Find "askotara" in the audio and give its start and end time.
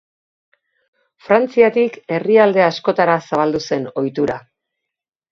2.67-3.17